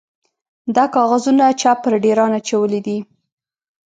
[0.75, 2.97] _دا کاغذونه چا پر ډېران اچولي دي؟